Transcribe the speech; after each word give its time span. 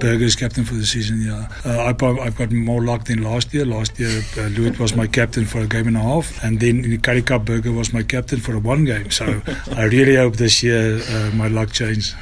Burger 0.00 0.24
is 0.24 0.34
captain 0.36 0.64
for 0.64 0.74
the 0.74 0.86
season. 0.86 1.20
Yeah, 1.22 1.48
uh, 1.64 1.84
I've, 1.84 1.98
got- 2.36 2.50
more 2.50 2.82
luck 2.82 3.04
than 3.04 3.22
last 3.22 3.52
year. 3.54 3.64
Last 3.64 3.98
year, 4.00 4.18
uh, 4.36 4.48
Lewitt 4.48 4.78
was 4.78 4.96
my 4.96 5.06
captain 5.06 5.44
for 5.44 5.60
a 5.60 5.66
game 5.66 5.86
and 5.86 5.96
a 5.96 6.00
half, 6.00 6.42
and 6.42 6.58
then 6.58 6.84
in 6.84 6.90
the 6.90 6.98
Currie 6.98 7.22
Cup, 7.22 7.44
Burger 7.44 7.72
was 7.72 7.92
my 7.92 8.02
captain 8.02 8.40
for 8.40 8.54
a 8.54 8.58
one 8.58 8.84
game. 8.84 9.10
So 9.10 9.42
I 9.76 9.84
really 9.84 10.16
hope 10.16 10.36
this 10.36 10.62
year 10.62 11.00
uh, 11.10 11.30
my 11.34 11.48
luck 11.48 11.70
changes. 11.72 12.14